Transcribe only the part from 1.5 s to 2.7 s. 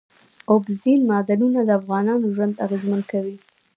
د افغانانو ژوند